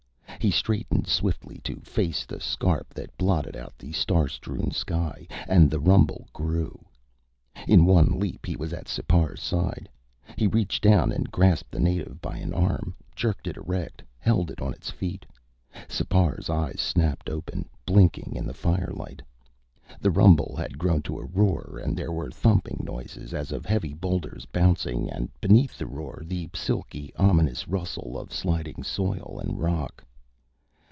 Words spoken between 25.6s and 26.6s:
the roar the